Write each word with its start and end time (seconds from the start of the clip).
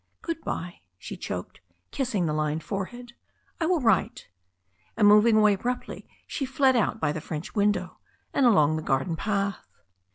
"Good 0.23 0.41
bye," 0.41 0.79
she 0.97 1.15
choked, 1.15 1.61
kissing 1.91 2.25
the 2.25 2.33
lined 2.33 2.63
forehead. 2.63 3.13
"I 3.59 3.67
will 3.67 3.81
write." 3.81 4.29
And 4.97 5.07
moving 5.07 5.37
away 5.37 5.53
abruptly, 5.53 6.07
she 6.25 6.43
fled 6.43 6.75
out 6.75 6.99
by 6.99 7.11
the 7.11 7.21
French 7.21 7.53
window, 7.53 7.99
and 8.33 8.47
along 8.47 8.77
the 8.77 8.81
garden 8.81 9.15
path. 9.15 9.59